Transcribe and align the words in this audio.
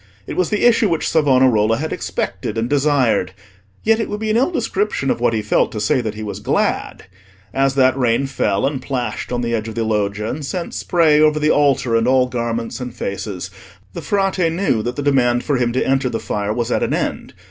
It 0.25 0.35
was 0.35 0.49
the 0.49 0.65
issue 0.65 0.89
which 0.89 1.07
Savonarola 1.07 1.77
had 1.77 1.93
expected 1.93 2.57
and 2.57 2.67
desired; 2.67 3.33
yet 3.83 3.99
it 3.99 4.09
would 4.09 4.19
be 4.19 4.31
an 4.31 4.35
ill 4.37 4.49
description 4.49 5.11
of 5.11 5.19
what 5.21 5.31
he 5.33 5.43
felt 5.43 5.71
to 5.73 5.79
say 5.79 6.01
that 6.01 6.15
he 6.15 6.23
was 6.23 6.39
glad. 6.39 7.03
As 7.53 7.75
that 7.75 7.95
rain 7.95 8.25
fell, 8.25 8.65
and 8.65 8.81
plashed 8.81 9.31
on 9.31 9.41
the 9.41 9.53
edge 9.53 9.67
of 9.67 9.75
the 9.75 9.83
Loggia, 9.83 10.27
and 10.27 10.43
sent 10.43 10.73
spray 10.73 11.21
over 11.21 11.37
the 11.37 11.51
altar 11.51 11.95
and 11.95 12.07
all 12.07 12.25
garments 12.25 12.79
and 12.81 12.95
faces, 12.95 13.51
the 13.93 14.01
Frate 14.01 14.51
knew 14.51 14.81
that 14.81 14.95
the 14.95 15.03
demand 15.03 15.43
for 15.43 15.57
him 15.57 15.71
to 15.73 15.85
enter 15.87 16.09
the 16.09 16.19
fire 16.19 16.51
was 16.51 16.71
at 16.71 16.81
an 16.81 16.95
end. 16.95 17.35